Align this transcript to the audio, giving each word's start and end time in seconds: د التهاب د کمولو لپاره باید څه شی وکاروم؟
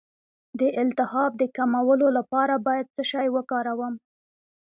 د 0.59 0.61
التهاب 0.83 1.31
د 1.37 1.43
کمولو 1.57 2.07
لپاره 2.17 2.53
باید 2.67 2.93
څه 2.95 3.03
شی 3.11 3.27
وکاروم؟ 3.35 3.93